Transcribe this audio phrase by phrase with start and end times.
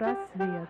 [0.00, 0.66] Психпросвет.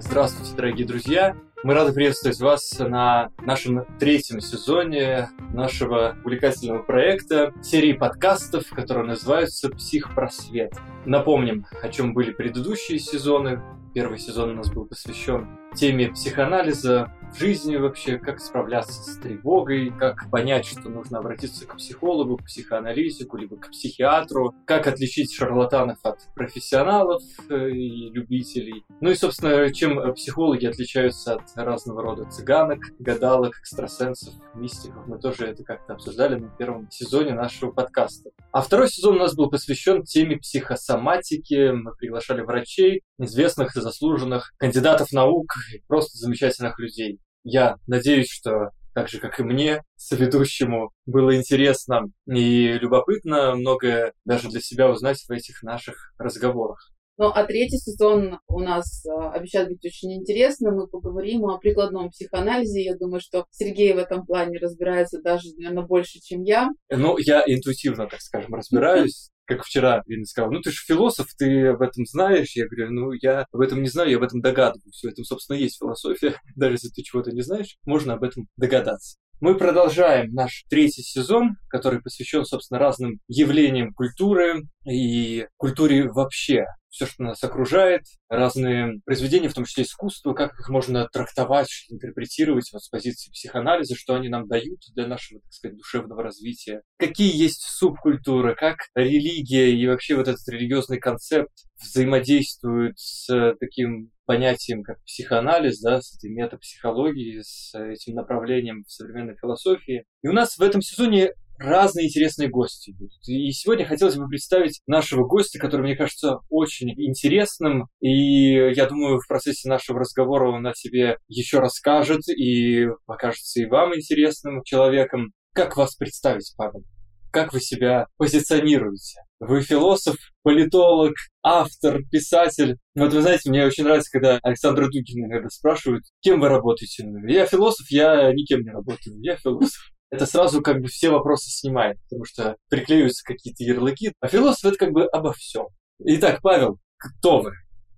[0.00, 1.34] Здравствуйте, дорогие друзья!
[1.64, 9.70] Мы рады приветствовать вас на нашем третьем сезоне нашего увлекательного проекта, серии подкастов, которые называются
[9.70, 10.74] «Психпросвет».
[11.06, 13.62] Напомним, о чем были предыдущие сезоны.
[13.94, 19.90] Первый сезон у нас был посвящен теме психоанализа в жизни вообще, как справляться с тревогой,
[19.90, 25.98] как понять, что нужно обратиться к психологу, к психоаналитику, либо к психиатру, как отличить шарлатанов
[26.02, 28.84] от профессионалов э, и любителей.
[29.00, 35.06] Ну и, собственно, чем психологи отличаются от разного рода цыганок, гадалок, экстрасенсов, мистиков.
[35.06, 38.30] Мы тоже это как-то обсуждали на первом сезоне нашего подкаста.
[38.52, 41.70] А второй сезон у нас был посвящен теме психосоматики.
[41.72, 45.52] Мы приглашали врачей, известных и заслуженных кандидатов наук,
[45.86, 47.20] просто замечательных людей.
[47.44, 54.48] Я надеюсь, что так же, как и мне, соведущему, было интересно и любопытно многое даже
[54.48, 56.90] для себя узнать в этих наших разговорах.
[57.16, 60.76] Ну, а третий сезон у нас э, обещает быть очень интересным.
[60.76, 62.84] Мы поговорим о прикладном психоанализе.
[62.84, 66.70] Я думаю, что Сергей в этом плане разбирается даже, наверное, больше, чем я.
[66.88, 71.68] Ну, я интуитивно, так скажем, разбираюсь как вчера Ирина сказала, ну ты же философ, ты
[71.68, 72.54] об этом знаешь.
[72.54, 75.02] Я говорю, ну я об этом не знаю, я об этом догадываюсь.
[75.02, 76.36] В этом, собственно, есть философия.
[76.54, 79.16] Даже если ты чего-то не знаешь, можно об этом догадаться.
[79.40, 86.64] Мы продолжаем наш третий сезон, который посвящен, собственно, разным явлениям культуры и культуре вообще.
[86.98, 92.72] Все, что нас окружает, разные произведения, в том числе искусство, как их можно трактовать, интерпретировать
[92.72, 96.82] вот с позиции психоанализа, что они нам дают для нашего, так сказать, душевного развития.
[96.98, 104.82] Какие есть субкультуры, как религия и вообще вот этот религиозный концепт взаимодействуют с таким понятием,
[104.82, 110.04] как психоанализ, да, с этой метапсихологией, с этим направлением в современной философии.
[110.24, 113.26] И у нас в этом сезоне разные интересные гости будут.
[113.26, 117.88] И сегодня хотелось бы представить нашего гостя, который, мне кажется, очень интересным.
[118.00, 123.66] И я думаю, в процессе нашего разговора он о себе еще расскажет и покажется и
[123.66, 125.32] вам интересным человеком.
[125.52, 126.84] Как вас представить, Павел?
[127.30, 129.20] Как вы себя позиционируете?
[129.38, 132.78] Вы философ, политолог, автор, писатель.
[132.94, 137.06] Вот вы знаете, мне очень нравится, когда Александра Дугина иногда спрашивают, кем вы работаете.
[137.28, 141.98] Я философ, я никем не работаю, я философ это сразу как бы все вопросы снимает,
[142.04, 144.12] потому что приклеиваются какие-то ярлыки.
[144.20, 145.66] А философ это как бы обо всем.
[146.00, 147.52] Итак, Павел, кто вы?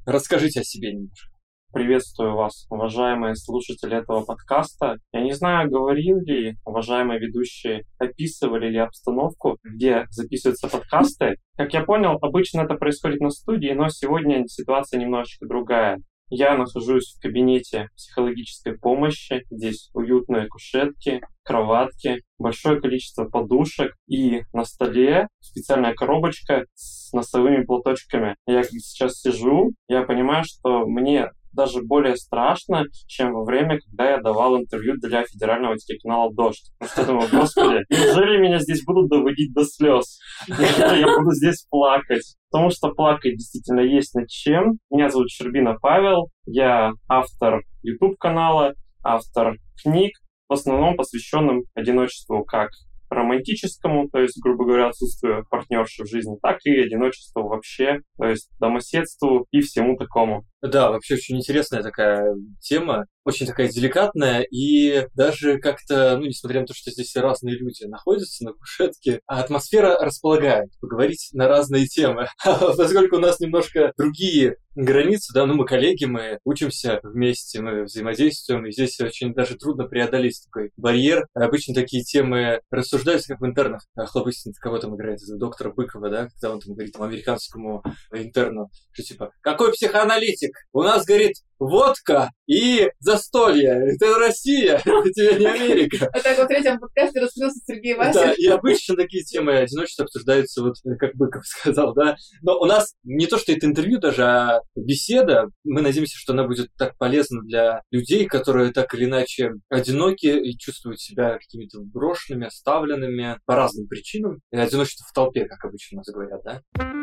[0.07, 1.31] Расскажите о себе немножко.
[1.73, 4.97] Приветствую вас, уважаемые слушатели этого подкаста.
[5.13, 11.37] Я не знаю, говорил ли уважаемые ведущие, описывали ли обстановку, где записываются подкасты.
[11.57, 16.01] Как я понял, обычно это происходит на студии, но сегодня ситуация немножечко другая.
[16.31, 19.45] Я нахожусь в кабинете психологической помощи.
[19.51, 28.37] Здесь уютные кушетки, кроватки, большое количество подушек и на столе специальная коробочка с носовыми платочками.
[28.47, 34.21] Я сейчас сижу, я понимаю, что мне даже более страшно, чем во время, когда я
[34.21, 36.73] давал интервью для федерального телеканала «Дождь».
[36.79, 40.19] Потому что я думаю, господи, неужели меня здесь будут доводить до слез?
[40.49, 42.37] Я буду здесь плакать?
[42.51, 44.79] Потому что плакать действительно есть над чем.
[44.91, 50.13] Меня зовут Щербина Павел, я автор YouTube-канала, автор книг,
[50.49, 52.71] в основном посвященным одиночеству как
[53.09, 58.51] романтическому, то есть, грубо говоря, отсутствию партнерши в жизни, так и одиночеству вообще, то есть
[58.61, 60.45] домоседству и всему такому.
[60.63, 66.67] Да, вообще очень интересная такая тема, очень такая деликатная, и даже как-то, ну, несмотря на
[66.67, 72.29] то, что здесь разные люди находятся на кушетке, атмосфера располагает поговорить на разные темы.
[72.45, 78.67] Поскольку у нас немножко другие границы, да, ну, мы коллеги, мы учимся вместе, мы взаимодействуем,
[78.67, 81.27] и здесь очень даже трудно преодолеть такой барьер.
[81.35, 83.83] Обычно такие темы рассуждаются, как в интернах.
[83.97, 87.83] Хлопыстин, кого там играет, доктора Быкова, да, когда он там говорит там, американскому
[88.13, 90.50] интерну, что типа, какой психоаналитик?
[90.51, 93.95] Мальчик, у нас горит водка и застолье.
[93.95, 96.09] Это Россия, это тебе не Америка.
[96.13, 98.13] А так вот в третьем подкасте раскрылся Сергей Вася.
[98.15, 102.17] Да, и обычно такие темы одиночества обсуждаются, вот как Быков сказал, да.
[102.43, 105.49] Но у нас не то, что это интервью даже, а беседа.
[105.65, 110.57] Мы надеемся, что она будет так полезна для людей, которые так или иначе одиноки и
[110.57, 114.41] чувствуют себя какими-то брошенными, оставленными по разным причинам.
[114.51, 117.00] И одиночество в толпе, как обычно у нас говорят, да.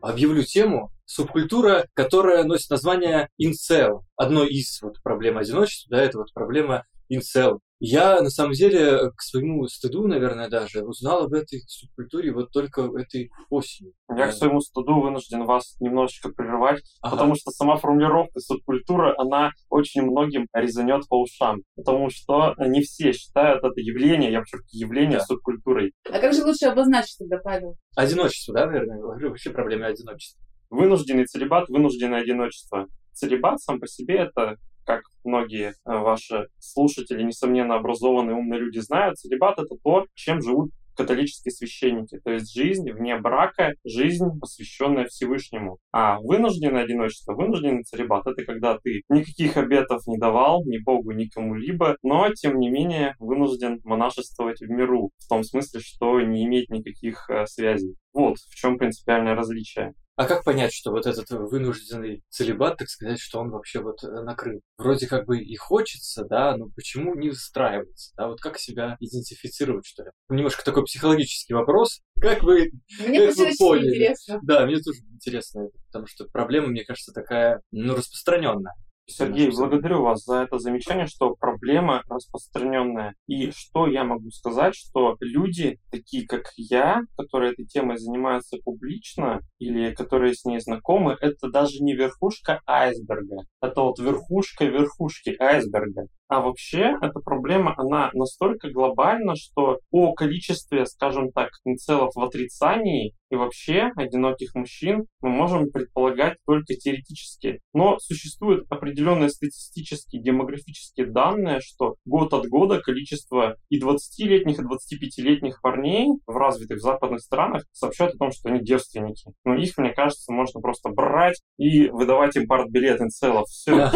[0.00, 4.04] Объявлю тему субкультура, которая носит название инцел.
[4.16, 7.60] Одно из вот проблем одиночества, да, это вот проблема инцел.
[7.80, 12.82] Я, на самом деле, к своему стыду, наверное, даже узнал об этой субкультуре вот только
[12.98, 13.92] этой осенью.
[14.08, 17.14] Я к своему стыду вынужден вас немножечко прерывать, ага.
[17.14, 23.12] потому что сама формулировка субкультура, она очень многим резанет по ушам, потому что не все
[23.12, 25.24] считают это явление, я вообще явление да.
[25.24, 25.92] субкультурой.
[26.10, 27.76] А как же лучше обозначить тогда, Павел?
[27.94, 30.42] Одиночество, да, наверное, вообще проблема одиночества.
[30.68, 32.88] Вынужденный целебат, вынужденное одиночество.
[33.12, 34.56] Целебат сам по себе это
[34.88, 40.70] как многие э, ваши слушатели, несомненно, образованные, умные люди знают, целебат— это то, чем живут
[40.96, 45.78] католические священники, то есть жизнь вне брака, жизнь, посвященная Всевышнему.
[45.92, 51.26] А вынужденное одиночество, вынужденный целебат— это когда ты никаких обетов не давал ни Богу, ни
[51.26, 56.70] кому-либо, но, тем не менее, вынужден монашествовать в миру, в том смысле, что не иметь
[56.70, 57.94] никаких э, связей.
[58.12, 59.92] Вот в чем принципиальное различие.
[60.18, 64.08] А как понять, что вот этот вынужденный целебат, так сказать, что он вообще вот э,
[64.22, 64.62] накрыл?
[64.76, 68.14] Вроде как бы и хочется, да, но почему не выстраивается?
[68.16, 70.10] Да, вот как себя идентифицировать, что ли?
[70.28, 72.00] Немножко такой психологический вопрос.
[72.20, 72.72] Как вы,
[73.06, 73.94] мне как вы поняли?
[73.94, 74.40] интересно.
[74.42, 78.74] Да, мне тоже интересно, потому что проблема, мне кажется, такая, ну, распространенная.
[79.06, 83.14] Сергей, благодарю вас за это замечание, что проблема распространенная.
[83.26, 89.40] И что я могу сказать, что люди, такие как я, которые этой темой занимаются публично
[89.58, 93.46] или которые с ней знакомы, это даже не верхушка айсберга.
[93.60, 96.06] Это вот верхушка верхушки айсберга.
[96.28, 103.14] А вообще эта проблема, она настолько глобальна, что о количестве, скажем так, целов в отрицании
[103.30, 107.60] и вообще одиноких мужчин мы можем предполагать только теоретически.
[107.74, 115.60] Но существуют определенные статистические, демографические данные, что год от года количество и 20-летних, и 25-летних
[115.62, 119.30] парней в развитых западных странах сообщают о том, что они девственники.
[119.44, 123.46] Но их, мне кажется, можно просто брать и выдавать им партбилет инцелов.
[123.48, 123.72] Все.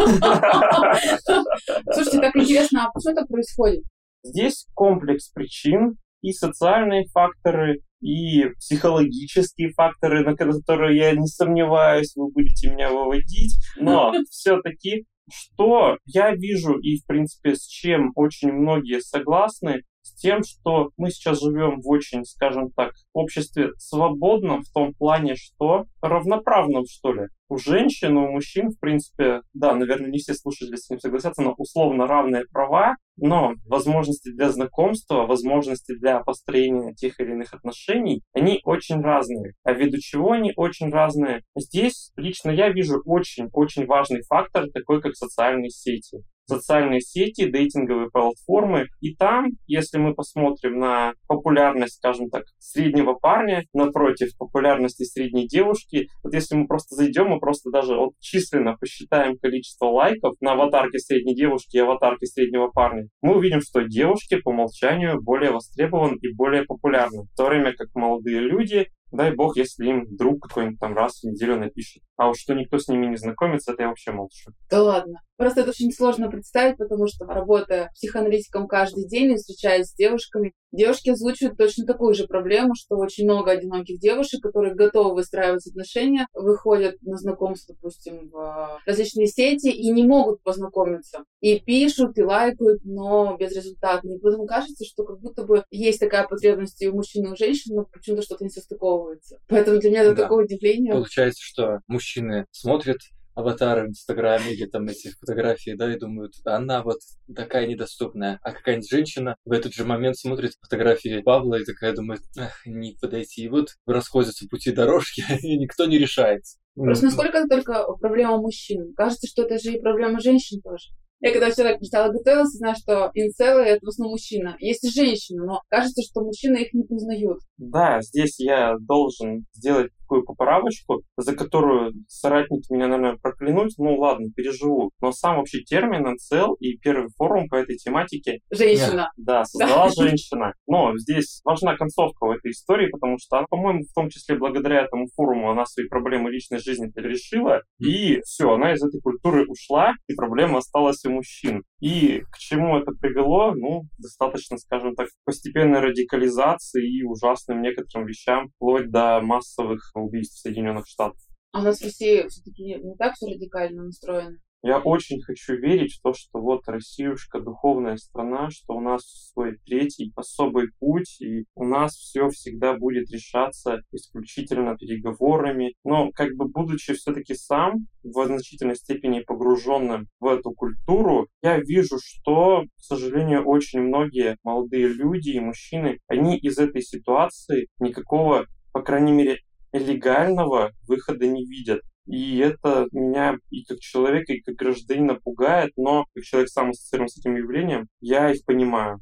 [1.93, 3.83] Слушайте, так интересно, а что это происходит?
[4.23, 12.29] Здесь комплекс причин и социальные факторы, и психологические факторы, на которые я не сомневаюсь, вы
[12.31, 13.55] будете меня выводить.
[13.77, 19.83] Но все-таки, что я вижу и, в принципе, с чем очень многие согласны,
[20.15, 25.85] тем, что мы сейчас живем в очень, скажем так, обществе свободном в том плане, что
[26.01, 27.27] равноправном, что ли.
[27.49, 31.53] У женщин, у мужчин, в принципе, да, наверное, не все слушатели с ним согласятся, но
[31.57, 38.59] условно равные права, но возможности для знакомства, возможности для построения тех или иных отношений, они
[38.63, 39.53] очень разные.
[39.63, 41.43] А ввиду чего они очень разные?
[41.55, 48.87] Здесь лично я вижу очень-очень важный фактор, такой как социальные сети социальные сети, дейтинговые платформы.
[49.01, 56.07] И там, если мы посмотрим на популярность, скажем так, среднего парня напротив популярности средней девушки,
[56.23, 60.99] вот если мы просто зайдем, мы просто даже вот численно посчитаем количество лайков на аватарке
[60.99, 66.33] средней девушки и аватарке среднего парня, мы увидим, что девушки по умолчанию более востребованы и
[66.33, 67.23] более популярны.
[67.23, 71.25] В то время как молодые люди Дай бог, если им друг какой-нибудь там раз в
[71.25, 72.01] неделю напишет.
[72.17, 74.49] А уж что никто с ними не знакомится, это я вообще молчу.
[74.71, 75.21] Да ладно.
[75.37, 80.53] Просто это очень сложно представить, потому что работая психоаналитиком каждый день и встречаясь с девушками,
[80.71, 86.27] девушки озвучивают точно такую же проблему, что очень много одиноких девушек, которые готовы выстраивать отношения,
[86.33, 91.23] выходят на знакомство, допустим, в различные сети и не могут познакомиться.
[91.41, 94.13] И пишут, и лайкают, но безрезультатно.
[94.13, 97.35] И поэтому кажется, что как будто бы есть такая потребность и у мужчин, и у
[97.35, 99.39] женщин, но почему-то что-то не состыковывается.
[99.47, 100.23] Поэтому для меня это да.
[100.23, 100.93] такое удивление.
[100.93, 102.97] Получается, что мужчины смотрят
[103.35, 106.99] аватары в Инстаграме или там эти фотографии, да, и думают, она вот
[107.35, 108.39] такая недоступная.
[108.41, 112.95] А какая-нибудь женщина в этот же момент смотрит фотографии Павла и такая думает, ах, не
[112.99, 113.43] подойти.
[113.43, 116.59] И вот расходятся пути дорожки, и никто не решается.
[116.75, 118.93] Просто насколько это только проблема мужчин?
[118.95, 120.89] Кажется, что это же и проблема женщин тоже.
[121.23, 124.57] Я когда вчера читала, готовилась, знаю, что инцелы— это в основном мужчина.
[124.59, 127.39] Есть и женщины, но кажется, что мужчины их не признают.
[127.57, 133.71] Да, здесь я должен сделать такую поправочку, за которую соратники меня, наверное, проклянут.
[133.77, 134.91] Ну ладно, переживу.
[135.01, 138.39] Но сам вообще термин «инцел» и первый форум по этой тематике...
[138.51, 139.11] Женщина.
[139.17, 140.03] Да, создала да.
[140.03, 140.53] женщина.
[140.67, 145.07] Но здесь важна концовка в этой истории, потому что, по-моему, в том числе благодаря этому
[145.15, 147.61] форуму она свои проблемы личной жизни решила.
[147.79, 151.63] И все, она из этой культуры ушла, и проблема осталась у мужчин.
[151.79, 153.53] И к чему это привело?
[153.55, 160.87] Ну, достаточно, скажем так, постепенной радикализации и ужасным некоторым вещам, вплоть до массовых убийств Соединенных
[160.87, 161.19] Штатах.
[161.51, 164.37] А у нас в России все-таки не так все радикально настроено?
[164.65, 169.01] Я очень хочу верить в то, что вот Россиюшка духовная страна, что у нас
[169.33, 175.75] свой третий особый путь, и у нас все всегда будет решаться исключительно переговорами.
[175.83, 181.97] Но как бы будучи все-таки сам в значительной степени погруженным в эту культуру, я вижу,
[182.01, 188.81] что, к сожалению, очень многие молодые люди и мужчины, они из этой ситуации никакого, по
[188.81, 189.39] крайней мере,
[189.73, 191.81] легального выхода не видят.
[192.05, 197.07] И это меня и как человека, и как гражданина пугает, но как человек сам ассоциирован
[197.07, 198.99] с этим явлением, я их понимаю.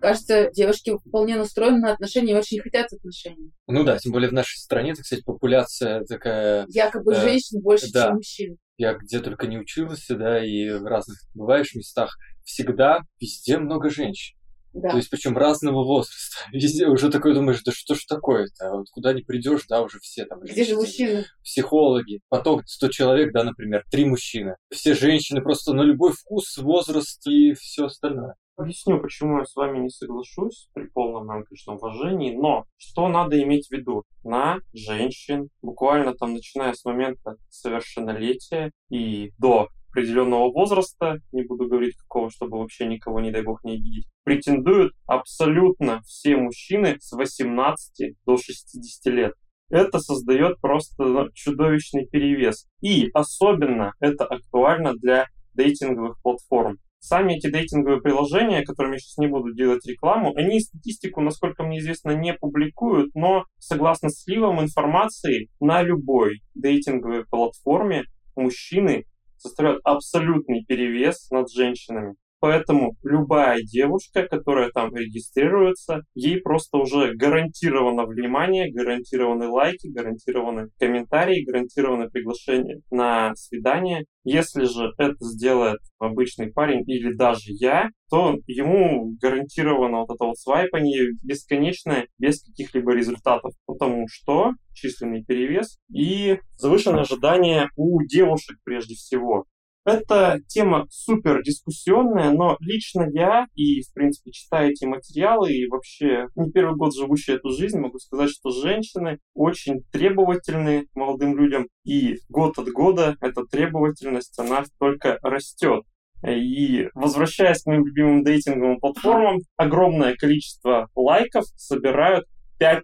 [0.00, 3.52] Кажется, девушки вполне настроены на отношения и очень хотят отношений.
[3.66, 6.64] Ну да, тем более в нашей стране, так сказать, популяция такая...
[6.68, 8.06] Якобы э, женщин больше, да.
[8.06, 8.56] чем мужчин.
[8.78, 14.39] Я где только не учился, да, и в разных бываешь местах, всегда везде много женщин.
[14.72, 14.90] Да.
[14.90, 16.36] То есть, причем разного возраста.
[16.52, 18.70] Везде уже такой думаешь, да что ж такое-то?
[18.70, 20.40] А вот куда не придешь, да, уже все там.
[20.40, 21.24] Где же мужчины?
[21.42, 22.20] Психологи.
[22.28, 24.56] Поток 100 человек, да, например, три мужчины.
[24.70, 28.36] Все женщины просто на любой вкус, возраст и все остальное.
[28.60, 33.42] Объясню, почему я с вами не соглашусь при полном моем, конечно, уважении, но что надо
[33.42, 34.04] иметь в виду?
[34.22, 41.96] На женщин, буквально там начиная с момента совершеннолетия и до определенного возраста, не буду говорить
[41.96, 48.16] какого, чтобы вообще никого, не дай бог, не обидеть, претендуют абсолютно все мужчины с 18
[48.26, 49.34] до 60 лет.
[49.68, 52.66] Это создает просто ну, чудовищный перевес.
[52.80, 56.78] И особенно это актуально для дейтинговых платформ.
[56.98, 61.78] Сами эти дейтинговые приложения, которыми я сейчас не буду делать рекламу, они статистику, насколько мне
[61.78, 68.04] известно, не публикуют, но согласно сливам информации на любой дейтинговой платформе
[68.36, 69.04] мужчины
[69.40, 72.16] составляют абсолютный перевес над женщинами.
[72.40, 81.44] Поэтому любая девушка, которая там регистрируется, ей просто уже гарантировано внимание, гарантированы лайки, гарантированы комментарии,
[81.44, 84.06] гарантированы приглашение на свидание.
[84.24, 90.38] Если же это сделает обычный парень или даже я, то ему гарантировано вот это вот
[90.38, 93.52] свайпание бесконечное, без каких-либо результатов.
[93.66, 99.44] Потому что численный перевес и завышенное ожидание у девушек прежде всего.
[99.90, 106.28] Эта тема супер дискуссионная, но лично я и, в принципе, читая эти материалы и вообще
[106.36, 112.18] не первый год живущий эту жизнь, могу сказать, что женщины очень требовательны молодым людям, и
[112.28, 115.82] год от года эта требовательность, она только растет.
[116.24, 122.26] И возвращаясь к моим любимым дейтинговым платформам, огромное количество лайков собирают
[122.60, 122.78] 5%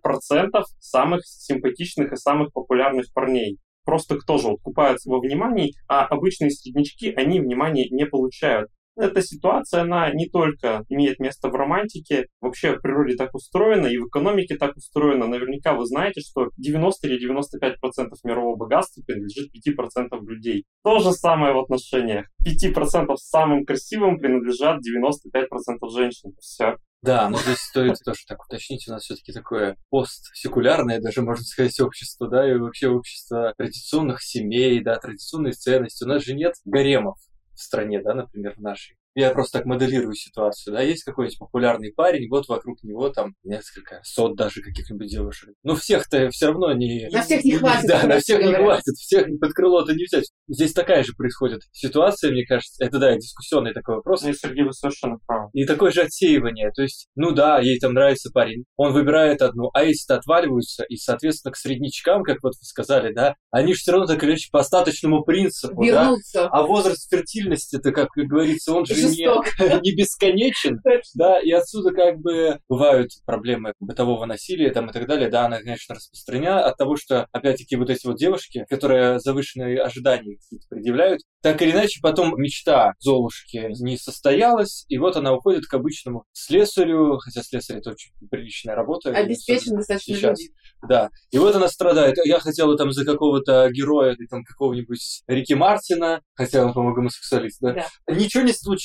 [0.80, 6.50] самых симпатичных и самых популярных парней просто кто же вот купается во внимании, а обычные
[6.50, 8.70] среднячки, они внимания не получают.
[8.96, 13.98] Эта ситуация, она не только имеет место в романтике, вообще в природе так устроена и
[13.98, 15.26] в экономике так устроена.
[15.26, 20.64] Наверняка вы знаете, что 90 или 95% мирового богатства принадлежит 5% людей.
[20.82, 22.26] То же самое в отношениях.
[22.46, 26.32] 5% самым красивым принадлежат 95% женщин.
[26.40, 26.76] Все.
[27.02, 31.78] Да, но здесь стоит тоже так уточнить, у нас все-таки такое постсекулярное, даже можно сказать,
[31.80, 36.04] общество, да, и вообще общество традиционных семей, да, традиционные ценности.
[36.04, 37.18] У нас же нет гаремов
[37.56, 41.92] в стране, да, например, в нашей я просто так моделирую ситуацию, да, есть какой-нибудь популярный
[41.92, 45.54] парень, вот вокруг него там несколько сот даже каких-нибудь девушек.
[45.62, 47.08] Но всех-то все равно не...
[47.11, 47.88] На всех не хватит.
[47.88, 50.30] Да, на всех не хватит, всех под крыло-то не взять.
[50.49, 54.25] Здесь такая же происходит ситуация, мне кажется, это, да, дискуссионный такой вопрос.
[54.25, 55.49] И Сергей, вы совершенно правы.
[55.54, 59.70] И такое же отсеивание, то есть, ну да, ей там нравится парень, он выбирает одну,
[59.73, 63.92] а если-то отваливаются, и, соответственно, к среднячкам, как вот вы сказали, да, они же все
[63.92, 66.42] равно так или иначе по остаточному принципу, Вернуться.
[66.42, 70.80] да, а возраст фертильности-то, как говорится, он же не, не бесконечен,
[71.14, 75.58] да, и отсюда как бы бывают проблемы бытового насилия там и так далее, да, она,
[75.58, 81.22] конечно, распространена от того, что, опять-таки, вот эти вот девушки, которые завышенные ожидания какие-то предъявляют,
[81.42, 87.18] так или иначе, потом мечта Золушки не состоялась, и вот она уходит к обычному слесарю,
[87.18, 89.10] хотя слесарь это очень приличная работа.
[89.10, 90.40] Обеспечен достаточно сейчас.
[90.40, 90.52] люди.
[90.88, 91.10] Да.
[91.30, 92.16] И вот она страдает.
[92.25, 97.72] Я хотела там за какого-то героя, там какого-нибудь Рики Мартина, хотя он, по-моему, гомосексуалист, да?
[97.75, 98.14] да?
[98.14, 98.76] Ничего не случилось.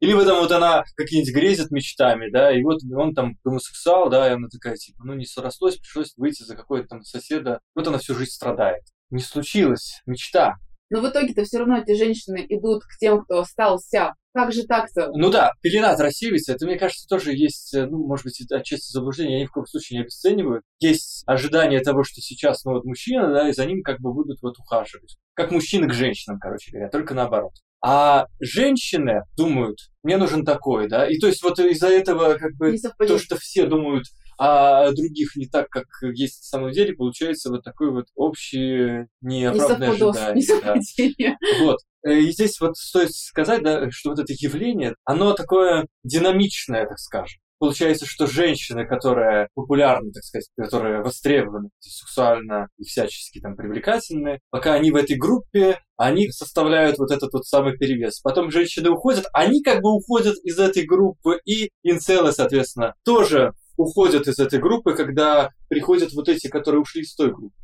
[0.00, 4.28] Или в этом вот она какие-нибудь грезит мечтами, да, и вот он там гомосексуал, да,
[4.28, 7.60] и она такая, типа, ну не срослось, пришлось выйти за какого-то там соседа.
[7.74, 8.82] Вот она всю жизнь страдает.
[9.10, 10.00] Не случилось.
[10.06, 10.56] Мечта.
[10.90, 14.14] Но в итоге-то все равно эти женщины идут к тем, кто остался.
[14.32, 15.10] Как же так-то?
[15.12, 16.52] Ну да, пелена рассеивается.
[16.52, 19.66] Это, мне кажется, тоже есть, э, ну, может быть, отчасти заблуждение, я ни в коем
[19.66, 20.62] случае не обесцениваю.
[20.78, 24.40] Есть ожидание того, что сейчас, ну, вот мужчина, да, и за ним как бы будут
[24.42, 25.16] вот ухаживать.
[25.34, 27.52] Как мужчины к женщинам, короче говоря, только наоборот.
[27.82, 32.76] А женщины думают, мне нужен такой, да, и то есть вот из-за этого как бы
[32.98, 34.04] то, что все думают,
[34.38, 35.84] а других не так, как
[36.14, 40.46] есть на самом деле, получается вот такой вот общий неоправданное ожидание.
[40.62, 41.36] Да.
[41.64, 41.78] Вот.
[42.02, 46.98] Э, и здесь вот стоит сказать, да, что вот это явление, оно такое динамичное, так
[46.98, 47.38] скажем.
[47.60, 54.72] Получается, что женщины, которые популярны, так сказать, которые востребованы сексуально и всячески там привлекательны, пока
[54.72, 58.20] они в этой группе, они составляют вот этот вот самый перевес.
[58.20, 64.26] Потом женщины уходят, они как бы уходят из этой группы, и инцелы, соответственно, тоже уходят
[64.26, 67.54] из этой группы, когда приходят вот эти, которые ушли из той группы.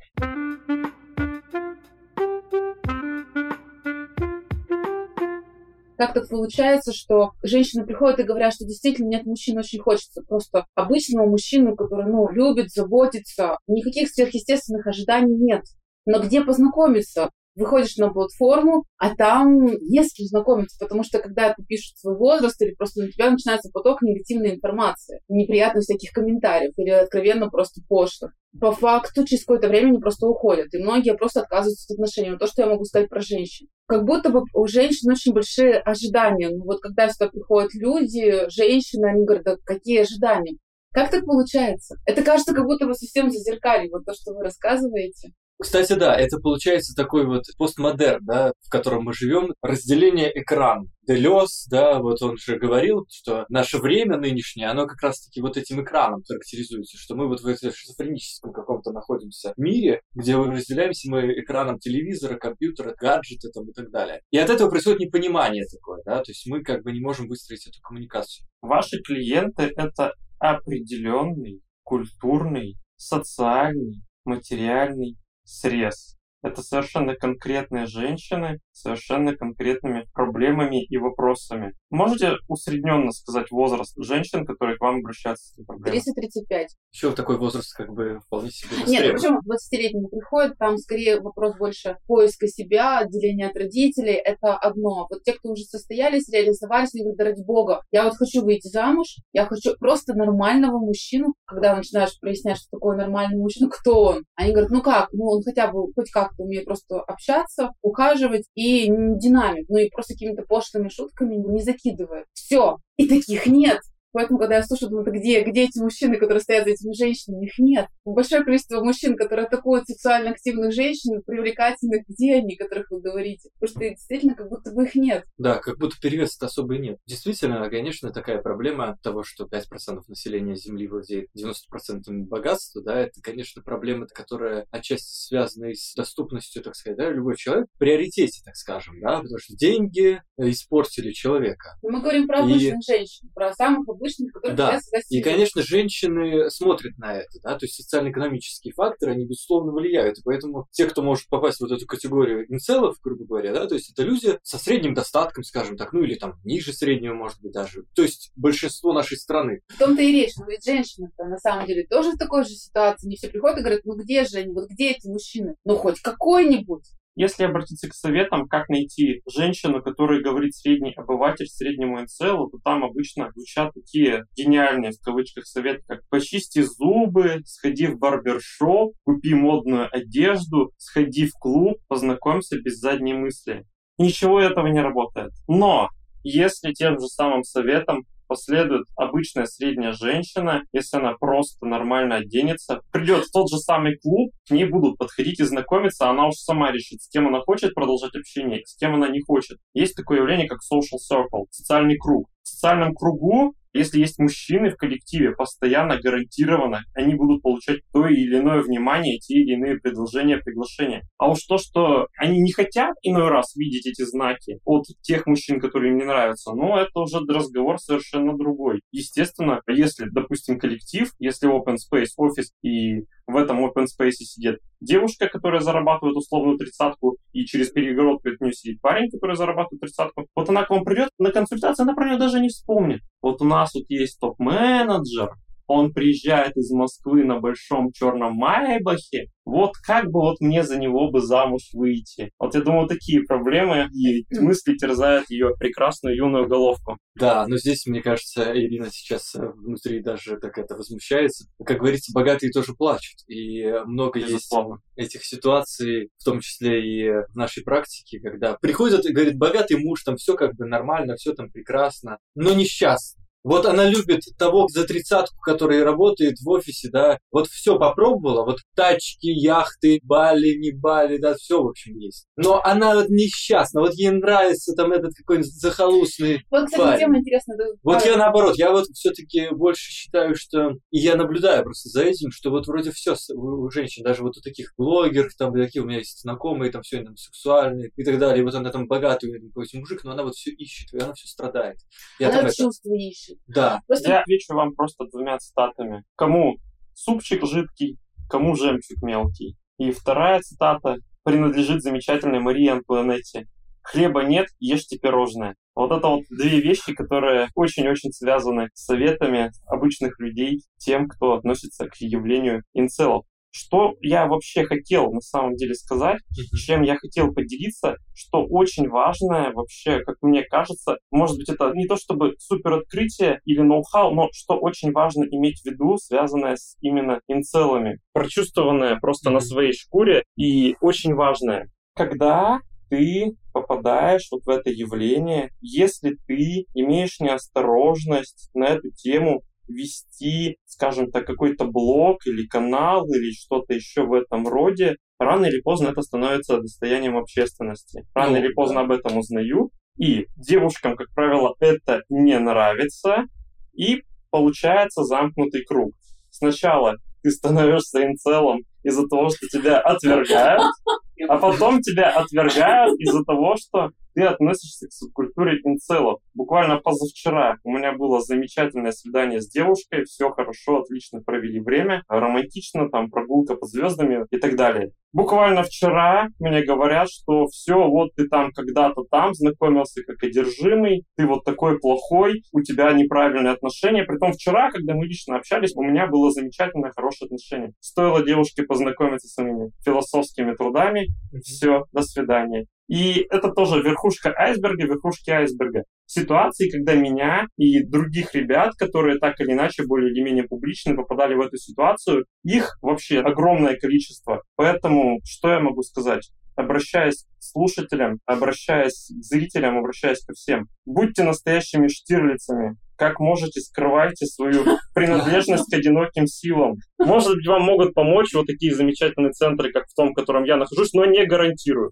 [5.96, 10.22] Как так получается, что женщины приходят и говорят, что действительно нет, мужчин очень хочется.
[10.22, 13.58] Просто обычного мужчину, который, ну, любит, заботится.
[13.66, 15.62] Никаких сверхъестественных ожиданий нет.
[16.04, 17.30] Но где познакомиться?
[17.56, 22.16] Выходишь на платформу, а там не с кем знакомиться, потому что когда ты пишут свой
[22.16, 27.80] возраст или просто на тебя начинается поток негативной информации, неприятных всяких комментариев или откровенно просто
[27.88, 28.32] пошлых.
[28.60, 32.30] По факту через какое-то время они просто уходят, и многие просто отказываются от отношений.
[32.30, 33.68] Вот то, что я могу сказать про женщин.
[33.86, 36.50] Как будто бы у женщин очень большие ожидания.
[36.50, 40.56] Ну вот когда сюда приходят люди, женщины, они говорят, да какие ожидания?
[40.92, 41.96] Как так получается?
[42.06, 45.32] Это кажется, как будто бы совсем зазеркали, вот то, что вы рассказываете.
[45.58, 50.84] Кстати, да, это получается такой вот постмодерн, да, в котором мы живем, разделение экрана.
[51.08, 55.82] Делес, да, вот он же говорил, что наше время нынешнее, оно как раз-таки вот этим
[55.82, 61.32] экраном характеризуется, что мы вот в этом шизофреническом каком-то находимся мире, где мы разделяемся мы
[61.32, 64.20] экраном телевизора, компьютера, гаджета там и так далее.
[64.30, 67.66] И от этого происходит непонимание такое, да, то есть мы как бы не можем выстроить
[67.66, 68.46] эту коммуникацию.
[68.60, 76.15] Ваши клиенты— это определенный культурный, социальный, материальный срез.
[76.46, 81.74] Это совершенно конкретные женщины с совершенно конкретными проблемами и вопросами.
[81.90, 85.98] Можете усредненно сказать возраст женщин, которые к вам обращаются с этой проблемой?
[85.98, 86.66] 30-35.
[86.92, 91.56] Еще такой возраст как бы вполне себе Нет, причем 20-летний не приходит, там скорее вопрос
[91.58, 95.06] больше поиска себя, отделения от родителей, это одно.
[95.10, 98.68] Вот те, кто уже состоялись, реализовались, они говорят, да ради бога, я вот хочу выйти
[98.68, 101.34] замуж, я хочу просто нормального мужчину.
[101.44, 104.24] Когда начинаешь прояснять, что такое нормальный мужчина, кто он?
[104.36, 108.86] Они говорят, ну как, ну он хотя бы хоть как-то умеет просто общаться, ухаживать и
[108.86, 112.26] динамик, ну и просто какими-то пошлыми шутками не закидывает.
[112.32, 112.76] Все.
[112.96, 113.80] И таких нет.
[114.16, 117.44] Поэтому, когда я слушаю, думаю, где, где эти мужчины, которые стоят за этими женщинами?
[117.44, 117.86] Их нет.
[118.06, 123.50] Большое количество мужчин, которые атакуют сексуально активных женщин, привлекательных, где они, которых вы говорите?
[123.60, 125.24] Потому что действительно как будто бы их нет.
[125.36, 126.98] Да, как будто перевеса особо и нет.
[127.06, 133.62] Действительно, конечно, такая проблема того, что 5% населения Земли владеет 90% богатства, да, это, конечно,
[133.62, 138.56] проблема, которая отчасти связана и с доступностью, так сказать, да, любой человек в приоритете, так
[138.56, 141.76] скажем, да, потому что деньги испортили человека.
[141.82, 142.92] Но мы говорим про обычных и...
[142.92, 144.80] женщин, про самых обычных обычных, которые да.
[145.08, 150.18] И, конечно, женщины смотрят на это, да, то есть социально-экономические факторы, они, безусловно, влияют.
[150.18, 153.74] И поэтому те, кто может попасть в вот эту категорию инцелов, грубо говоря, да, то
[153.74, 157.52] есть это люди со средним достатком, скажем так, ну или там ниже среднего, может быть,
[157.52, 157.84] даже.
[157.94, 159.60] То есть большинство нашей страны.
[159.68, 163.08] В том-то и речь, но ведь женщины-то на самом деле тоже в такой же ситуации.
[163.08, 165.56] Не все приходят и говорят, ну где же они, вот где эти мужчины?
[165.64, 166.84] Ну хоть какой-нибудь.
[167.16, 172.84] Если обратиться к советам, как найти женщину, которая говорит средний обыватель среднему инцелу, то там
[172.84, 179.88] обычно звучат такие гениальные в кавычках советы, как почисти зубы, сходи в барбершоп, купи модную
[179.90, 183.64] одежду, сходи в клуб, познакомься без задней мысли.
[183.96, 185.32] Ничего этого не работает.
[185.48, 185.88] Но
[186.22, 193.24] если тем же самым советом последует обычная средняя женщина, если она просто нормально оденется, придет
[193.24, 196.70] в тот же самый клуб, к ней будут подходить и знакомиться, а она уже сама
[196.70, 199.58] решит, с кем она хочет продолжать общение, с кем она не хочет.
[199.74, 202.28] Есть такое явление, как social circle, социальный круг.
[202.42, 208.38] В социальном кругу если есть мужчины в коллективе, постоянно гарантированно они будут получать то или
[208.38, 211.02] иное внимание, те или иные предложения, приглашения.
[211.18, 215.60] А уж то, что они не хотят иной раз видеть эти знаки от тех мужчин,
[215.60, 218.80] которые им не нравятся, ну, это уже разговор совершенно другой.
[218.92, 225.28] Естественно, если, допустим, коллектив, если open space, офис и в этом open space сидит девушка,
[225.28, 230.26] которая зарабатывает условную тридцатку, и через перегородку от нее сидит парень, который зарабатывает тридцатку.
[230.34, 233.00] Вот она к вам придет на консультацию, она про нее даже не вспомнит.
[233.22, 235.34] Вот у нас тут есть топ-менеджер,
[235.66, 241.10] он приезжает из Москвы на большом черном Майбахе, вот как бы вот мне за него
[241.10, 242.32] бы замуж выйти.
[242.38, 246.98] Вот я думаю, такие проблемы и мысли терзают ее прекрасную юную головку.
[247.14, 251.46] Да, но здесь, мне кажется, Ирина сейчас э, внутри даже как это возмущается.
[251.64, 253.20] Как говорится, богатые тоже плачут.
[253.28, 254.80] И много Безусловно.
[254.96, 259.78] есть этих ситуаций, в том числе и в нашей практике, когда приходят и говорит, богатый
[259.78, 264.66] муж, там все как бы нормально, все там прекрасно, но несчастный Вот она любит того
[264.68, 270.72] за тридцатку, который работает в офисе, да, вот все попробовала, вот тачки, яхты, бали, не
[270.72, 272.26] бали, да, все, в общем, есть.
[272.36, 276.98] Но она вот несчастна, вот ей нравится там этот какой-нибудь захолустный Вот, кстати, парень.
[276.98, 277.56] тема интересная.
[277.84, 282.32] Вот я наоборот, я вот все-таки больше считаю, что и я наблюдаю просто за этим,
[282.32, 285.98] что вот вроде все у женщин, даже вот у таких блогеров, там такие у меня
[285.98, 289.78] есть знакомые, там все там сексуальные и так далее, и вот она там богатый какой-то
[289.78, 291.76] мужик, но она вот все ищет, и она все страдает.
[292.18, 293.35] Я Она там это- чувства ищет.
[293.46, 296.04] Да, Просто Я отвечу вам просто двумя цитатами.
[296.16, 296.56] Кому
[296.94, 299.56] супчик жидкий, кому жемчуг мелкий.
[299.78, 303.46] И вторая цитата принадлежит замечательной Марии Антуанетте.
[303.82, 305.54] Хлеба нет, ешьте пирожное.
[305.74, 311.86] Вот это вот две вещи, которые очень-очень связаны с советами обычных людей, тем, кто относится
[311.86, 313.26] к явлению инцелов.
[313.56, 316.20] Что я вообще хотел на самом деле сказать,
[316.66, 321.86] чем я хотел поделиться, что очень важное вообще, как мне кажется, может быть, это не
[321.86, 326.76] то чтобы супер открытие или ноу-хау, но что очень важно иметь в виду, связанное с
[326.82, 329.46] именно инцелами, прочувствованное просто на Мгм.
[329.46, 331.70] своей шкуре и очень важное.
[331.94, 340.58] Когда ты попадаешь вот в это явление, если ты имеешь неосторожность на эту тему вести,
[340.64, 345.88] скажем так, какой-то блог или канал или что-то еще в этом роде, рано или поздно
[345.88, 348.04] это становится достоянием общественности.
[348.14, 348.80] Рано Ну, или поздно да.
[348.82, 353.24] об этом узнают, и девушкам, как правило, это не нравится,
[353.72, 355.92] и получается замкнутый круг.
[356.30, 360.62] Сначала ты становишься инцелом из-за того, что тебя отвергают,
[361.28, 366.20] а потом тебя отвергают из-за того, что ты относишься к субкультуре инцелов.
[366.32, 372.88] Буквально позавчера у меня было замечательное свидание с девушкой, все хорошо, отлично провели время, романтично,
[372.88, 374.92] там прогулка под звездами и так далее.
[375.12, 381.26] Буквально вчера мне говорят, что все, вот ты там когда-то там знакомился как одержимый, ты
[381.26, 384.04] вот такой плохой, у тебя неправильные отношения.
[384.04, 387.72] Притом вчера, когда мы лично общались, у меня было замечательное, хорошее отношение.
[387.80, 391.08] Стоило девушке познакомиться с моими философскими трудами,
[391.42, 392.66] все, до свидания.
[392.88, 395.84] И это тоже верхушка айсберга, верхушки айсберга.
[396.06, 401.34] Ситуации, когда меня и других ребят, которые так или иначе более или менее публично попадали
[401.34, 404.42] в эту ситуацию, их вообще огромное количество.
[404.54, 406.30] Поэтому что я могу сказать?
[406.54, 412.76] Обращаясь к слушателям, обращаясь к зрителям, обращаясь ко всем, будьте настоящими штирлицами.
[412.96, 416.76] Как можете, скрывайте свою принадлежность к одиноким силам.
[416.98, 420.56] Может быть, вам могут помочь вот такие замечательные центры, как в том, в котором я
[420.56, 421.90] нахожусь, но не гарантирую.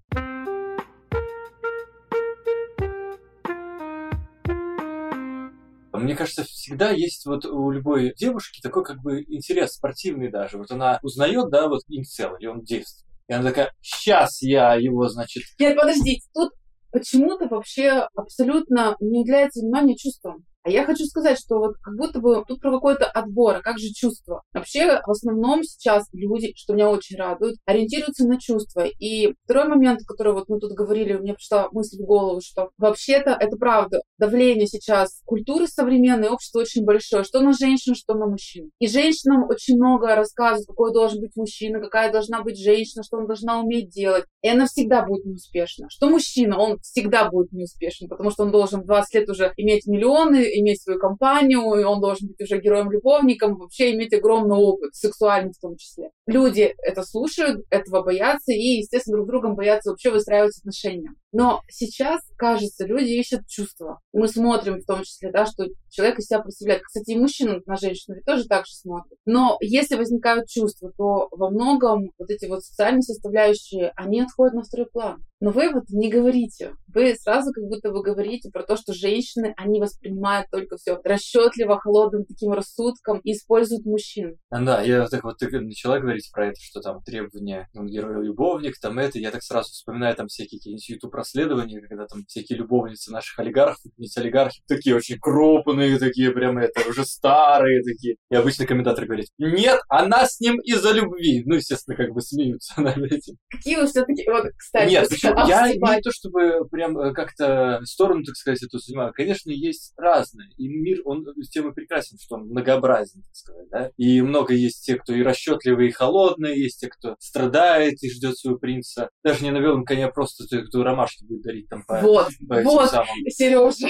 [5.94, 10.59] Мне кажется, всегда есть вот у любой девушки такой как бы интерес спортивный даже.
[10.59, 13.04] Вот она узнает, да, вот инцел, или он действенный.
[13.28, 16.52] И она такая, сейчас я его, значит, Нет, подождите, тут
[16.92, 20.44] почему-то вообще абсолютно не уделяется внимания чувствам.
[20.64, 23.79] А я хочу сказать, что вот как будто бы тут про какой-то отбор, а как
[23.79, 24.42] же чувства?
[24.55, 28.87] Вообще, в основном сейчас люди, что меня очень радует, ориентируются на чувства.
[28.98, 33.37] И второй момент, который вот мы тут говорили, мне пришла мысль в голову, что вообще-то
[33.38, 34.00] это правда.
[34.18, 38.70] Давление сейчас культуры современной, общества очень большое, что на женщин, что на мужчин.
[38.79, 43.27] И женщинам очень много рассказывают, какой должен быть мужчина, какая должна быть женщина, что он
[43.27, 44.24] должна уметь делать.
[44.40, 45.88] И она всегда будет неуспешна.
[45.90, 49.87] Что мужчина, он всегда будет неуспешен, потому что он должен в 20 лет уже иметь
[49.87, 55.53] миллионы, иметь свою компанию, и он должен быть уже героем-любовником, вообще иметь огромный опыт, сексуальный
[55.53, 56.11] в том числе.
[56.27, 61.11] Люди это слушают, этого боятся, и, естественно, друг с другом боятся вообще выстраивать отношения.
[61.35, 64.01] Но сейчас, кажется, люди ищут чувства.
[64.12, 66.83] Мы смотрим в том числе, да, что человек из себя представляет.
[66.85, 69.18] Кстати, и мужчина на женщину тоже так же смотрит.
[69.27, 74.62] Но если возникают чувства, то во многом вот эти вот социальные составляющие, они отходят на
[74.62, 75.25] второй план.
[75.40, 76.73] Но вы вот не говорите.
[76.87, 81.79] Вы сразу как будто вы говорите про то, что женщины, они воспринимают только все расчетливо,
[81.81, 84.38] холодным таким рассудком и используют мужчин.
[84.51, 88.99] Да, я так вот ты начала говорить про это, что там требования, ну, герой-любовник, там
[88.99, 93.82] это, я так сразу вспоминаю там всякие какие-нибудь YouTube-расследования, когда там всякие любовницы наших олигархов,
[93.82, 98.16] какие-нибудь олигархи, такие очень крупные, такие прям это, уже старые такие.
[98.30, 101.42] И обычно комментатор говорит, нет, она с ним из-за любви.
[101.44, 103.37] Ну, естественно, как бы смеются над этим.
[103.50, 105.46] Какие вы все-таки, вот, кстати, Нет, почему?
[105.46, 109.12] Я не то чтобы прям э, как-то сторону, так сказать, эту занимаю.
[109.12, 110.48] Конечно, есть разные.
[110.56, 113.90] И мир, он тем и прекрасен, что он многообразен, так сказать, да.
[113.96, 118.37] И много есть тех, кто и расчетливый, и холодный, есть те, кто страдает и ждет
[118.37, 119.08] своего принца.
[119.22, 122.00] Даже не на белом коне, а просто те, кто ромашки рубашки будет дарить там по,
[122.00, 122.90] Вот, по этим вот.
[122.90, 123.09] самым.
[123.29, 123.88] Сережа.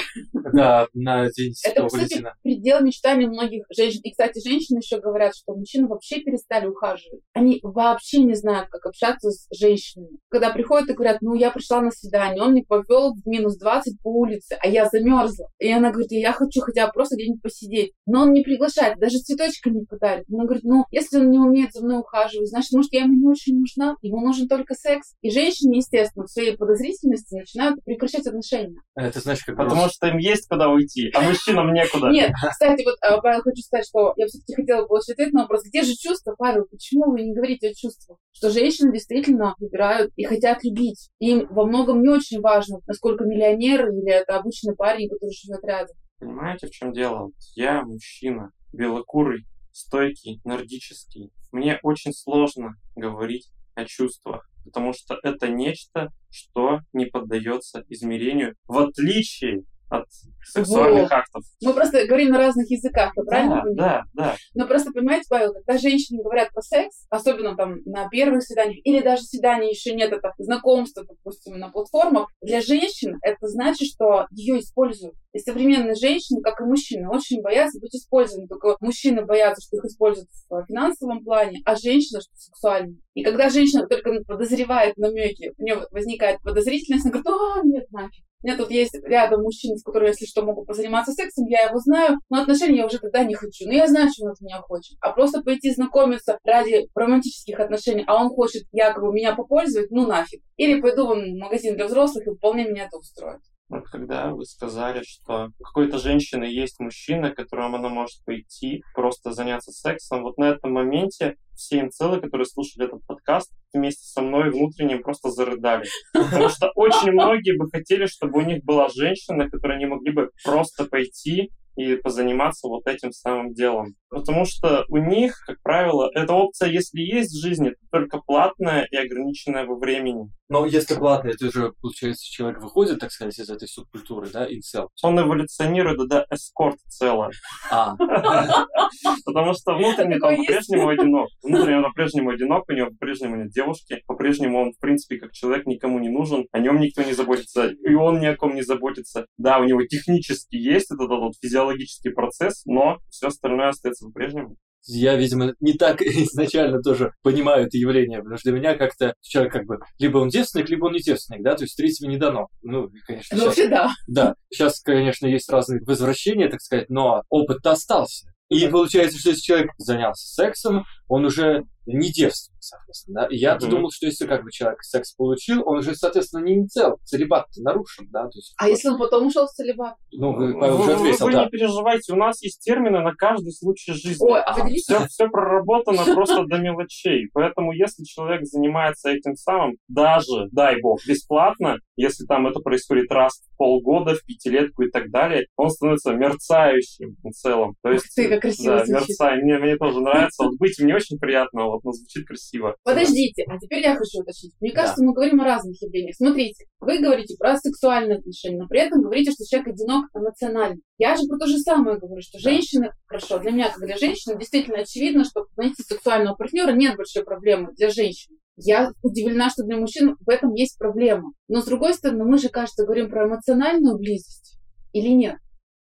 [0.53, 2.35] Да, на День Это, кстати, Валентина.
[2.43, 4.01] предел мечтаний многих женщин.
[4.03, 7.21] И, кстати, женщины еще говорят, что мужчины вообще перестали ухаживать.
[7.33, 10.19] Они вообще не знают, как общаться с женщинами.
[10.29, 14.01] Когда приходят и говорят, ну, я пришла на свидание, он меня повел в минус 20
[14.03, 15.49] по улице, а я замерзла.
[15.59, 17.93] И она говорит, я хочу хотя бы просто где-нибудь посидеть.
[18.07, 20.27] Но он не приглашает, даже цветочка не подарит.
[20.33, 23.27] Она говорит, ну, если он не умеет за мной ухаживать, значит, может, я ему не
[23.27, 25.15] очень нужна, ему нужен только секс.
[25.23, 28.77] И женщины, естественно, в своей подозрительности начинают прекращать отношения.
[28.95, 32.11] Это знаешь, как Потому что им есть куда уйти, а мужчинам некуда.
[32.11, 35.65] Нет, кстати, вот, а, Павел, хочу сказать, что я все-таки хотела получить ответ на вопрос,
[35.65, 38.19] где же чувства, Павел, почему вы не говорите о чувствах?
[38.33, 41.11] Что женщины действительно выбирают и хотят любить.
[41.19, 45.97] Им во многом не очень важно, насколько миллионер или это обычный парень, который живет рядом.
[46.19, 47.31] Понимаете, в чем дело?
[47.55, 51.31] Я мужчина, белокурый, стойкий, нордический.
[51.53, 58.79] Мне очень сложно говорить о чувствах, потому что это нечто, что не поддается измерению, в
[58.79, 60.07] отличие от
[60.45, 61.45] сексуальных актов.
[61.63, 64.05] Мы просто говорим на разных языках, я правильно Да, понимаю?
[64.15, 64.37] да, да.
[64.55, 69.01] Но просто, понимаете, Павел, когда женщины говорят про секс, особенно там на первых свиданиях, или
[69.01, 74.59] даже свидания еще нет, это знакомство, допустим, на платформах, для женщин это значит, что ее
[74.61, 75.15] используют.
[75.35, 78.47] И современные женщины, как и мужчины, очень боятся быть использованы.
[78.47, 82.95] Только мужчины боятся, что их используют в финансовом плане, а женщина, что сексуально.
[83.15, 88.25] И когда женщина только подозревает намеки, у нее возникает подозрительность, она говорит, а, нет, нафиг.
[88.45, 91.79] У меня тут есть рядом мужчины, с которыми, если что, могу позаниматься сексом, я его
[91.79, 93.67] знаю, но отношений я уже тогда не хочу.
[93.67, 94.99] Но я знаю, что он от меня хочет.
[95.01, 100.43] А просто пойти знакомиться ради романтических отношений, а он хочет якобы меня попользовать, ну нафиг.
[100.59, 103.41] Или пойду в магазин для взрослых, и вполне меня это устроит.
[103.69, 108.83] Вот когда вы сказали, что у какой-то женщины есть мужчина, к которому она может пойти,
[108.95, 114.21] просто заняться сексом, вот на этом моменте все инцелы, которые слушали этот подкаст, вместе со
[114.21, 115.87] мной внутренне просто зарыдали.
[116.13, 120.31] Потому что очень многие бы хотели, чтобы у них была женщина, которой они могли бы
[120.45, 123.95] просто пойти и позаниматься вот этим самым делом.
[124.11, 128.87] Потому что у них, как правило, эта опция, если есть в жизни, то только платная
[128.91, 130.31] и ограниченная во времени.
[130.49, 134.91] Но если платно, это уже, получается, человек выходит, так сказать, из этой субкультуры, да, инцел.
[135.03, 137.31] Он эволюционирует до эскорт цела.
[137.71, 137.97] А,
[139.25, 140.23] Потому что внутренне есть.
[140.23, 141.29] по-прежнему одинок.
[141.43, 145.67] Внутренне он по-прежнему одинок, у него по-прежнему нет девушки, по-прежнему он, в принципе, как человек
[145.67, 149.27] никому не нужен, о нем никто не заботится, и он ни о ком не заботится.
[149.39, 151.33] Да, у него технически есть этот, этот вот
[151.65, 154.57] физиологический процесс, но все остальное остается по-прежнему.
[154.87, 159.53] я, видимо, не так изначально тоже понимаю это явление, потому что для меня как-то человек
[159.53, 162.49] как бы либо он девственник, либо он не девственник, да, то есть третьего не дано.
[162.63, 163.93] Ну, конечно, Ну, сейчас, вообще да.
[164.07, 168.29] да, сейчас, конечно, есть разные возвращения, так сказать, но опыт-то остался.
[168.51, 173.27] И получается, что если человек занялся сексом, он уже не девственник, соответственно, да.
[173.29, 173.71] И я Мгм.
[173.71, 178.09] думал, что если как бы человек секс получил, он уже, соответственно, не инициал, целебат нарушен,
[178.11, 178.55] да, то есть...
[178.59, 179.95] А если он потом ушел в целебат?
[180.13, 181.45] Ну, вы, Павел, уже вы- ответил, вы да.
[181.45, 184.25] не переживайте, у нас есть термины на каждый случай жизни.
[184.27, 184.55] Ой, а.
[184.77, 187.29] Все, все проработано просто до мелочей.
[187.33, 193.35] Поэтому, если человек занимается этим самым, даже, дай бог, бесплатно, если там это происходит раз
[193.35, 197.75] в полгода, в пятилетку и так далее, он становится мерцающим в целом.
[197.83, 199.43] То Ух есть, ты, как красиво да, мерцай.
[199.43, 200.45] Мне, мне тоже нравится.
[200.45, 202.77] Вот быть мне очень приятно, вот, но звучит красиво.
[202.83, 204.53] Подождите, а теперь я хочу уточнить.
[204.61, 204.83] Мне Да.
[204.83, 206.17] кажется, мы говорим о разных явлениях.
[206.17, 210.81] Смотрите, вы говорите про сексуальные отношения, но при этом говорите, что человек одинок эмоционально.
[210.99, 212.51] Я же про то же самое говорю, что Да.
[212.51, 217.25] женщины, хорошо, для меня, как для женщины, действительно очевидно, что найти сексуального партнера нет большой
[217.25, 218.37] проблемы для женщин.
[218.57, 221.33] Я удивлена, что для мужчин в этом есть проблема.
[221.49, 224.59] Но с другой стороны, мы же, кажется, говорим про эмоциональную близость.
[224.93, 225.39] Или нет?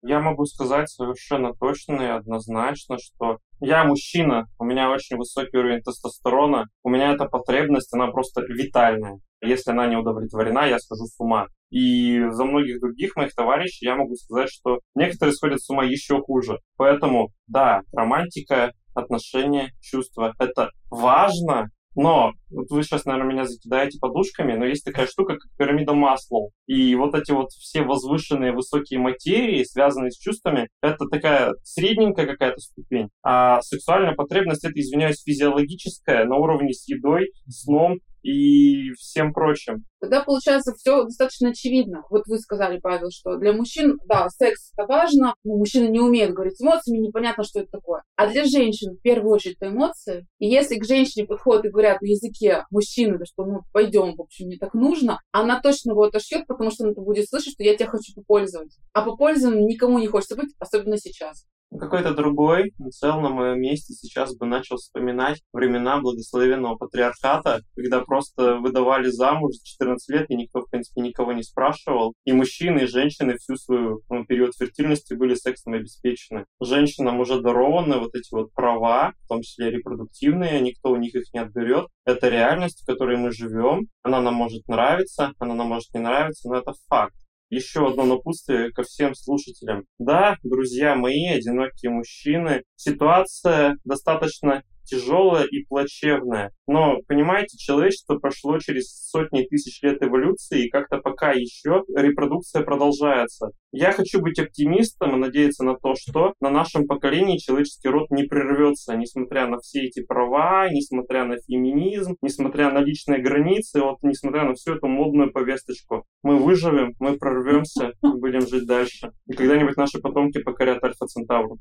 [0.02, 5.82] Я могу сказать совершенно точно и однозначно, что я мужчина, у меня очень высокий уровень
[5.82, 9.20] тестостерона, у меня эта потребность, она просто витальная.
[9.42, 11.48] Если она не удовлетворена, я схожу с ума.
[11.70, 16.22] И за многих других моих товарищей я могу сказать, что некоторые сходят с ума еще
[16.22, 16.60] хуже.
[16.78, 24.54] Поэтому, да, романтика, отношения, чувства— это важно, но вот вы сейчас, наверное, меня закидаете подушками,
[24.54, 26.52] но есть такая штука, как пирамида Маслоу.
[26.68, 32.60] И вот эти вот все возвышенные высокие материи, связанные с чувствами, это такая средненькая какая-то
[32.60, 33.10] ступень.
[33.24, 39.86] А сексуальная потребность— это, извиняюсь, физиологическая на уровне с едой, сном и всем прочим.
[40.00, 42.04] Тогда получается все достаточно очевидно.
[42.10, 46.34] Вот вы сказали, Павел, что для мужчин, да, секс это важно, но мужчины не умеют
[46.34, 48.04] говорить эмоциями, непонятно, что это такое.
[48.16, 50.26] А для женщин в первую очередь это эмоции.
[50.40, 52.39] И если к женщине подходят и говорят на языке
[52.70, 56.72] мужчины, да, что ну пойдем, в общем, мне так нужно, она точно его отошьет, потому
[56.72, 58.76] что она будет слышать, что я тебя хочу попользовать.
[58.94, 61.46] А попользованным никому не хочется быть, особенно сейчас.
[61.78, 68.56] Какой-то другой цел на моем месте сейчас бы начал вспоминать времена благословенного патриархата, когда просто
[68.56, 72.14] выдавали замуж за 14 лет, и никто, в принципе, никого не спрашивал.
[72.26, 76.46] И мужчины, и женщины всю свою ну, период фертильности были сексом обеспечены.
[76.62, 81.34] Женщинам уже дарованы вот эти вот права, в том числе репродуктивные, никто у них их
[81.34, 81.88] не отберет.
[82.06, 83.88] Это реальность, в которой мы живем.
[84.04, 87.16] Она нам может нравиться, она нам может не нравиться, но это факт
[87.50, 89.86] еще одно напутствие ко всем слушателям.
[89.98, 96.52] Да, друзья мои, одинокие мужчины, ситуация достаточно тяжелая и плачевная.
[96.68, 103.52] Но, понимаете, человечество прошло через сотни тысяч лет эволюции, и как-то пока еще репродукция продолжается.
[103.72, 108.24] Я хочу быть оптимистом и надеяться на то, что на нашем поколении человеческий род не
[108.24, 114.44] прервется, несмотря на все эти права, несмотря на феминизм, несмотря на личные границы, вот несмотря
[114.44, 116.06] на всю эту модную повесточку.
[116.24, 119.12] Мы выживем, мы прорвемся, будем жить дальше.
[119.28, 121.60] И когда-нибудь наши потомки покорят Альфа-Центавру.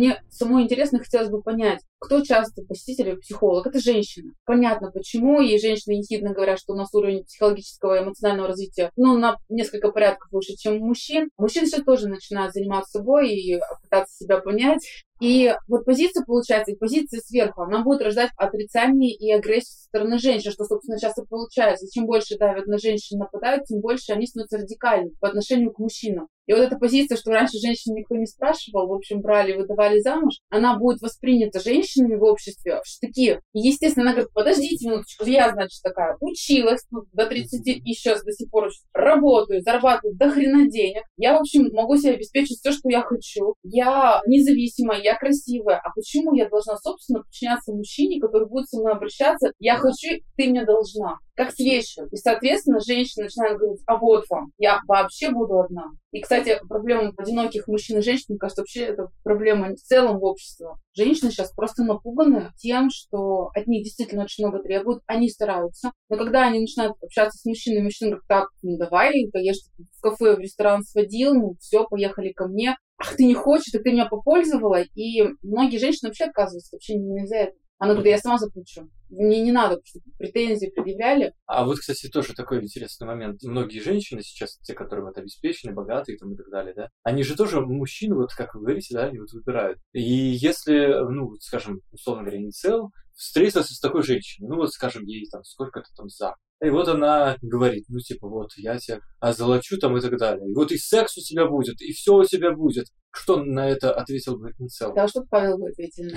[0.00, 3.66] Мне самой интересно хотелось бы понять, кто часто посетитель психолог?
[3.66, 4.32] Это женщина.
[4.46, 5.42] Понятно, почему.
[5.42, 9.90] И женщины ехидно говорят, что у нас уровень психологического и эмоционального развития ну, на несколько
[9.90, 11.28] порядков выше, чем у мужчин.
[11.36, 14.80] Мужчины сейчас тоже начинают заниматься собой и пытаться себя понять.
[15.20, 20.18] И вот позиция, получается, и позиция сверху, она будет рождать отрицание и агрессию со стороны
[20.18, 21.86] женщин, что, собственно, сейчас и получается.
[21.92, 26.28] Чем больше давят на женщин, нападают, тем больше они становятся радикальны по отношению к мужчинам.
[26.50, 30.40] И вот эта позиция, что раньше женщин никто не спрашивал, в общем, брали, выдавали замуж,
[30.48, 33.38] она будет воспринята женщинами в обществе в штыки.
[33.52, 38.24] И, естественно, она говорит, подождите минуточку, я, значит, такая, училась ну, до 30 и сейчас
[38.24, 41.04] до сих пор работаю, зарабатываю до хрена денег.
[41.16, 43.54] Я, в общем, могу себе обеспечить все, что я хочу.
[43.62, 45.76] Я независимая, я красивая.
[45.76, 49.52] А почему я должна, собственно, подчиняться мужчине, который будет со мной обращаться?
[49.60, 52.06] Я хочу, ты мне должна как с вещью.
[52.12, 55.86] И, соответственно, женщина начинает говорить, а вот вам, я вообще буду одна.
[56.12, 60.24] И, кстати, проблема одиноких мужчин и женщин, мне кажется, вообще это проблема в целом в
[60.24, 60.66] обществе.
[60.94, 65.92] Женщины сейчас просто напуганы тем, что от них действительно очень много требуют, они стараются.
[66.10, 70.36] Но когда они начинают общаться с мужчиной, мужчина говорит, так, ну давай, конечно, в кафе,
[70.36, 72.76] в ресторан сводил, ну все, поехали ко мне.
[72.98, 74.82] Ах, ты не хочешь, так ты меня попользовала.
[74.94, 77.56] И многие женщины вообще отказываются вообще не из-за этого.
[77.80, 78.90] Она говорит, я сама заплачу.
[79.08, 81.32] Мне не надо, чтобы претензии предъявляли.
[81.46, 83.42] А вот, кстати, тоже такой интересный момент.
[83.42, 87.34] Многие женщины сейчас, те, которые вот обеспечены, богатые там, и так далее, да, они же
[87.34, 89.78] тоже мужчины, вот как вы говорите, да, они вот выбирают.
[89.92, 95.04] И если, ну, скажем, условно говоря, не цел, встретился с такой женщиной, ну вот, скажем,
[95.04, 96.36] ей там сколько-то там за.
[96.62, 100.50] И вот она говорит, ну типа, вот я тебя озолочу там и так далее.
[100.50, 102.88] И вот и секс у тебя будет, и все у тебя будет.
[103.10, 104.52] Что на это ответил бы?
[104.94, 106.10] Да, что Павел бы ответил?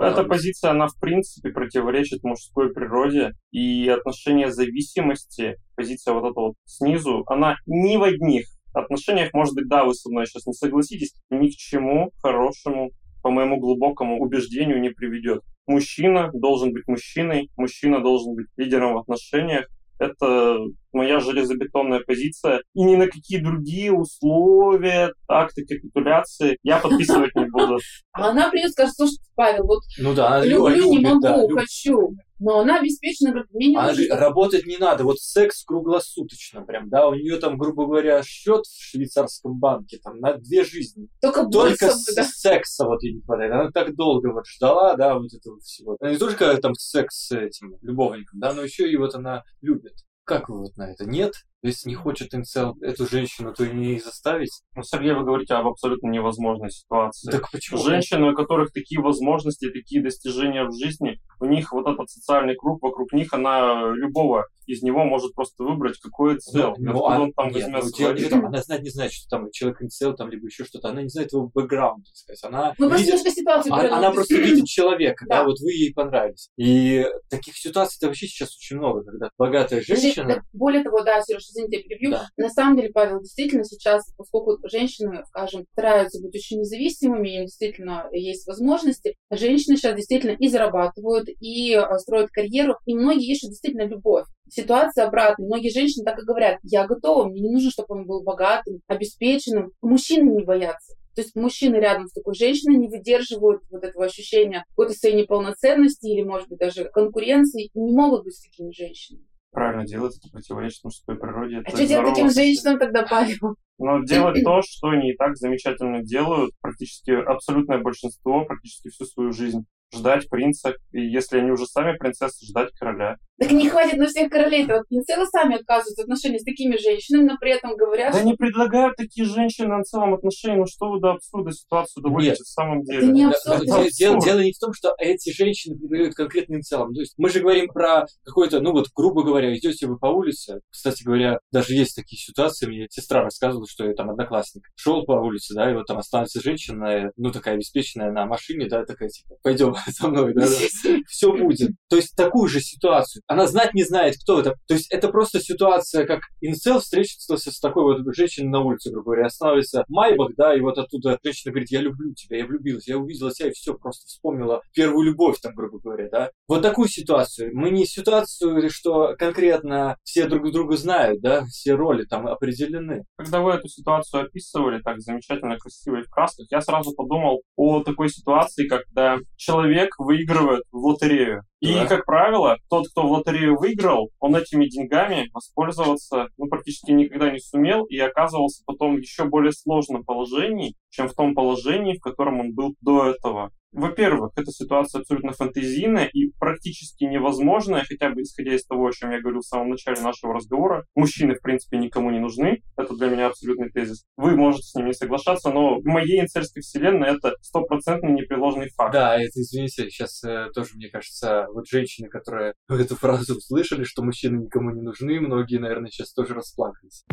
[0.00, 6.54] Эта позиция, она в принципе противоречит мужской природе, и отношение зависимости, позиция вот эта вот
[6.64, 11.14] снизу, она ни в одних отношениях, может быть, да, вы со мной сейчас не согласитесь,
[11.28, 15.42] ни к чему хорошему, по моему глубокому убеждению, не приведет.
[15.66, 19.68] Мужчина должен быть мужчиной, мужчина должен быть лидером в отношениях,
[20.00, 20.58] это
[20.92, 22.62] моя железобетонная позиция.
[22.74, 27.78] И ни на какие другие условия, акты капитуляции я подписывать не буду.
[28.12, 32.16] А она придет скажет, слушай, Павел, вот ну да, люблю, любит, не могу, да, хочу.
[32.40, 34.16] Но она обеспечена, мне не она нужно.
[34.16, 38.82] Работать не надо, вот секс круглосуточно прям, да, у нее там, грубо говоря, счет в
[38.82, 41.08] швейцарском банке там на две жизни.
[41.20, 42.24] Только, только с, да?
[42.24, 43.52] секса вот ей не хватает.
[43.52, 45.96] Она так долго вот ждала, да, вот этого всего.
[46.00, 49.92] Она не только там секс с этим любовником, да, но еще и вот она любит.
[50.24, 51.04] Как вы вот на это?
[51.04, 51.34] Нет?
[51.62, 54.62] Если не хочет инцел эту женщину, то и не заставить.
[54.74, 57.30] Ну, Сергей, вы говорите об абсолютно невозможной ситуации.
[57.30, 57.78] Так почему?
[57.78, 62.82] Женщины, у которых такие возможности, такие достижения в жизни, у них вот этот социальный круг
[62.82, 66.74] вокруг них, она любого из него может просто выбрать, какой цел.
[66.78, 69.82] Ну, ну, а, он там нет, ну, дело, она знает, не знает, что там человек
[69.82, 70.90] инцел, там, либо еще что-то.
[70.90, 72.44] Она не знает его бэкграунд, так сказать.
[72.44, 75.38] Она ну, видит, ситуацию она, она просто видит человека, да.
[75.38, 76.50] да, вот вы ей понравились.
[76.56, 80.44] И таких ситуаций вообще сейчас очень много, когда богатая женщина...
[80.52, 82.10] Более того, да, Сереж, извините, я перебью.
[82.10, 82.26] Да.
[82.36, 88.08] На самом деле, Павел, действительно сейчас, поскольку женщины, скажем, стараются быть очень независимыми, им действительно
[88.12, 93.86] есть возможности, женщины сейчас действительно и зарабатывают, и а, строят карьеру, и многие ищут действительно
[93.86, 94.26] любовь.
[94.48, 95.46] Ситуация обратная.
[95.46, 99.72] Многие женщины так и говорят, я готова, мне не нужно, чтобы он был богатым, обеспеченным.
[99.80, 100.96] Мужчины не боятся.
[101.14, 106.06] То есть мужчины рядом с такой женщиной не выдерживают вот этого ощущения какой-то своей неполноценности
[106.06, 110.84] или, может быть, даже конкуренции не могут быть с такими женщинами правильно делать, это противоречит
[110.84, 111.62] мужской природе.
[111.64, 113.56] А что делать таким женщинам тогда, Павел?
[113.78, 119.32] Но делать то, что они и так замечательно делают, практически абсолютное большинство, практически всю свою
[119.32, 119.64] жизнь.
[119.92, 123.16] Ждать принца, и если они уже сами принцессы, ждать короля.
[123.38, 124.74] Так не хватит на всех королей-то.
[124.76, 128.26] Вот инцелы сами отказываются от отношений с такими женщинами, но при этом говорят, Да что
[128.26, 132.46] не предлагают такие женщины на целом отношения, ну что вы до абсурда ситуацию доводите в
[132.48, 132.98] самом деле.
[132.98, 133.98] Это не абсурд, да, это дело, абсурд.
[133.98, 136.92] дело- дело не в том, что эти женщины предлагают конкретным целом.
[136.94, 140.60] То есть мы же говорим про какой-то, ну вот, грубо говоря, идете вы по улице.
[140.70, 145.12] Кстати говоря, даже есть такие ситуации, мне сестра рассказывала, что ее там одноклассник шел по
[145.12, 149.36] улице, да, и вот там останется женщина, ну такая обеспеченная на машине, да, такая типа,
[149.42, 150.46] пойдем со мной, да,
[151.08, 151.72] все будет.
[151.88, 153.22] То есть такую же ситуацию.
[153.26, 154.54] Она знать не знает, кто это.
[154.66, 159.12] То есть это просто ситуация, как инцел встретится с такой вот женщиной на улице, грубо
[159.12, 162.98] говоря, останавливается Майбах, да, и вот оттуда женщина говорит, я люблю тебя, я влюбилась, я
[162.98, 166.30] увидела тебя и все, просто вспомнила первую любовь, там, грубо говоря, да.
[166.48, 167.50] Вот такую ситуацию.
[167.54, 173.04] Мы не ситуацию, что конкретно все друг друга знают, да, все роли там определены.
[173.16, 177.82] Когда вы эту ситуацию описывали так замечательно, красиво и в красках, я сразу подумал о
[177.82, 181.44] такой ситуации, когда человек выигрывает в лотерею.
[181.60, 181.86] И, Да.
[181.86, 187.38] как правило, тот, кто в лотерею выиграл, он этими деньгами воспользоваться ну, практически никогда не
[187.38, 192.40] сумел и оказывался потом в еще более сложном положении, чем в том положении, в котором
[192.40, 193.50] он был до этого.
[193.72, 199.12] Во-первых, эта ситуация абсолютно фантазийная и практически невозможная, хотя бы исходя из того, о чем
[199.12, 200.84] я говорил в самом начале нашего разговора.
[200.96, 202.62] Мужчины, в принципе, никому не нужны.
[202.76, 204.04] Это для меня абсолютный тезис.
[204.16, 208.92] Вы можете с ним не соглашаться, но в моей инцельской вселенной это стопроцентный непреложный факт.
[208.92, 214.02] Да, это, извините, сейчас э, тоже, мне кажется, вот женщины, которые эту фразу услышали, что
[214.02, 217.04] мужчины никому не нужны, многие, наверное, сейчас тоже расплакались.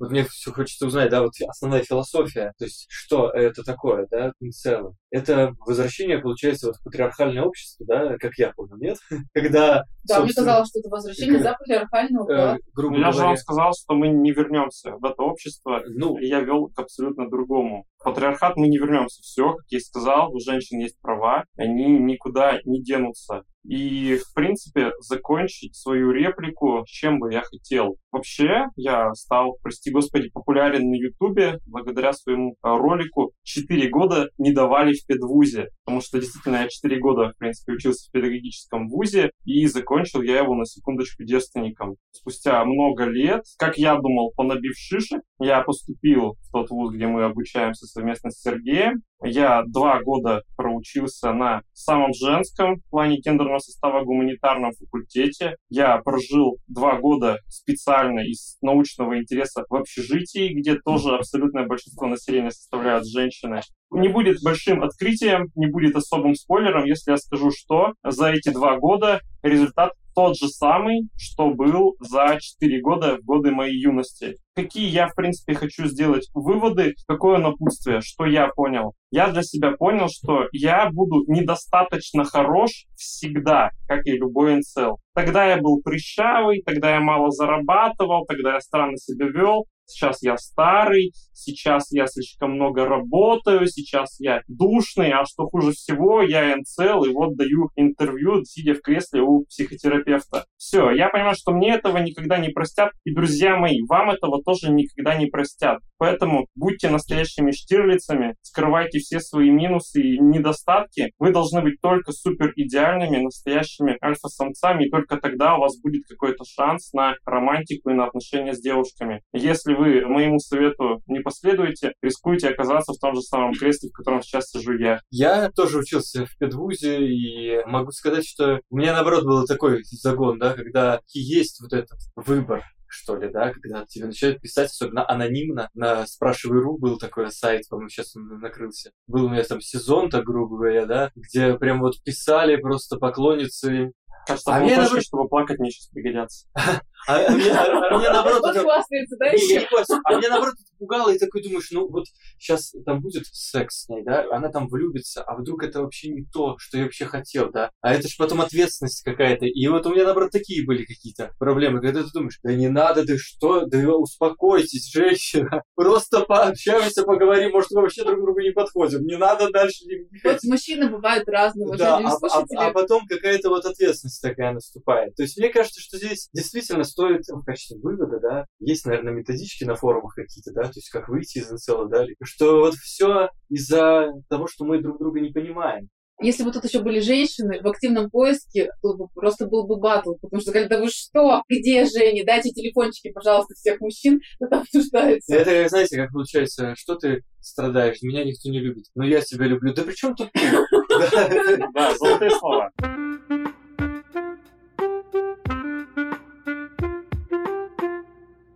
[0.00, 4.32] Вот мне все хочется узнать, да, вот основная философия, то есть что это такое, да,
[4.52, 4.96] целом.
[5.10, 8.96] Это возвращение, получается, вот в патриархальное общество, да, как я понял, нет?
[9.34, 13.36] Когда, Да, мне казалось, что это возвращение за патриархального э, грубо Но я же вам
[13.36, 17.86] сказал, что мы не вернемся в это общество, ну, и я вел к абсолютно другому.
[17.98, 19.20] В патриархат мы не вернемся.
[19.22, 23.44] Все, как я и сказал, у женщин есть права, они никуда не денутся.
[23.64, 27.96] И, в принципе, закончить свою реплику, чем бы я хотел.
[28.10, 34.52] Вообще, я стал, прости господи, популярен на Ютубе благодаря своему э, ролику «Четыре года не
[34.52, 35.68] давали в педвузе».
[35.84, 40.38] Потому что, действительно, я четыре года, в принципе, учился в педагогическом вузе, и закончил я
[40.38, 41.96] его, на секундочку, девственником.
[42.12, 47.24] Спустя много лет, как я думал, понабив шишек, я поступил в тот вуз, где мы
[47.24, 49.02] обучаемся совместно с Сергеем.
[49.22, 55.56] Я два года проучился на самом женском в плане гендерного состава гуманитарном факультете.
[55.68, 62.50] Я прожил два года специально из научного интереса в общежитии, где тоже абсолютное большинство населения
[62.50, 63.60] составляют женщины.
[63.90, 68.78] Не будет большим открытием, не будет особым спойлером, если я скажу, что за эти два
[68.78, 74.36] года результат тот же самый, что был за 4 года в годы моей юности.
[74.54, 78.92] Какие я, в принципе, хочу сделать выводы, какое напутствие, что я понял?
[79.10, 84.98] Я для себя понял, что я буду недостаточно хорош всегда, как и любой инцел.
[85.14, 90.36] Тогда я был прыщавый, тогда я мало зарабатывал, тогда я странно себя вел, сейчас я
[90.36, 97.04] старый, сейчас я слишком много работаю, сейчас я душный, а что хуже всего, я НЦЛ,
[97.04, 100.44] и вот даю интервью, сидя в кресле у психотерапевта.
[100.56, 104.70] Все, я понимаю, что мне этого никогда не простят, и, друзья мои, вам этого тоже
[104.70, 105.80] никогда не простят.
[105.98, 111.12] Поэтому будьте настоящими штирлицами, скрывайте все свои минусы и недостатки.
[111.18, 116.44] Вы должны быть только супер идеальными, настоящими альфа-самцами, и только тогда у вас будет какой-то
[116.44, 119.22] шанс на романтику и на отношения с девушками.
[119.32, 124.22] Если вы моему совету не последуете, рискуете оказаться в том же самом кресле, в котором
[124.22, 125.00] сейчас сижу я.
[125.10, 130.38] Я тоже учился в педвузе, и могу сказать, что у меня, наоборот, был такой загон,
[130.38, 135.70] да, когда есть вот этот выбор что ли, да, когда тебе начинают писать, особенно анонимно,
[135.74, 138.90] на спрашивай.ру был такой сайт, по-моему, сейчас он накрылся.
[139.06, 143.92] Был у меня там сезон, так грубо говоря, да, где прям вот писали просто поклонницы.
[144.26, 146.48] Кажется, А мне наоборот- чтобы плакать, мне сейчас пригодятся.
[147.06, 149.66] А, а мне, а мне наоборот, это- хвастается, да, еще?
[150.04, 152.04] А меня наоборот это пугало, и такой думаешь, ну вот
[152.38, 156.24] сейчас там будет секс с ней, да, она там влюбится, а вдруг это вообще не
[156.24, 159.46] то, что я вообще хотел, да, а это же потом ответственность какая-то.
[159.46, 163.04] И вот у меня, наоборот, такие были какие-то проблемы, когда ты думаешь, да не надо,
[163.04, 169.04] ты что, да успокойтесь, женщина, просто пообщаемся, поговорим, может, мы вообще друг другу не подходим,
[169.04, 169.84] не надо дальше
[170.24, 172.00] Вот мужчины бывают разные, да, а,
[172.38, 175.14] а- а потом какая-то вот ответственность такая наступает.
[175.16, 179.64] То есть мне кажется, что здесь действительно стоит в качестве вывода, да, есть, наверное, методички
[179.64, 184.08] на форумах какие-то, да, то есть как выйти из инцела, да, что вот все из-за
[184.28, 185.88] того, что мы друг друга не понимаем.
[186.22, 190.14] Если бы тут еще были женщины в активном поиске, то бы просто был бы батл,
[190.20, 195.34] потому что сказали, да вы что, где Женя, дайте телефончики, пожалуйста, всех мужчин, там обсуждается.
[195.34, 199.72] Это, знаете, как получается, что ты страдаешь, меня никто не любит, но я тебя люблю.
[199.72, 200.40] Да при чем тут ты?
[201.72, 202.70] Да, золотые слова.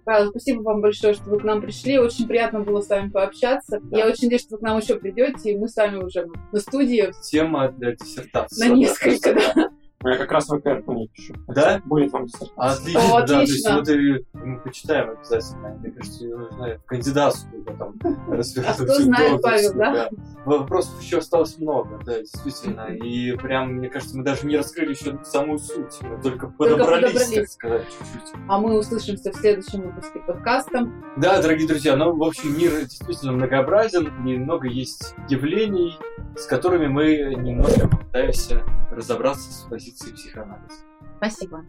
[0.04, 1.98] Павел, спасибо вам большое, что вы к нам пришли.
[1.98, 3.80] Очень приятно было с вами пообщаться.
[3.82, 3.98] Да.
[3.98, 6.60] Я очень надеюсь, что вы к нам еще придете, и мы с вами уже на
[6.60, 8.68] студии Тема для диссертации.
[8.68, 9.70] на несколько, да.
[10.04, 11.34] Я как раз ВКР не пишу.
[11.48, 11.80] Да?
[11.84, 12.82] Будет вам диссертация.
[12.82, 13.76] Отлично, О, да, то есть отлично.
[13.78, 15.68] вот и мы почитаем обязательно.
[15.80, 17.94] Мне кажется, ее нужно в кандидатскую да, там
[18.28, 18.82] разбираться.
[18.82, 20.08] А кто знает, Павел, да?
[20.44, 22.86] Вопросов еще осталось много, да, действительно.
[22.88, 25.98] И прям, мне кажется, мы даже не раскрыли еще самую суть.
[26.02, 27.52] Мы только подобрались, так подобрались.
[27.52, 28.34] сказать, чуть-чуть.
[28.48, 30.90] А мы услышимся в следующем выпуске подкаста.
[31.16, 35.98] Да, дорогие друзья, ну, в общем, мир действительно многообразен, и много есть явлений,
[36.36, 40.84] с которыми мы немножко пытаемся разобраться с позиции психоанализа.
[41.18, 41.64] Спасибо.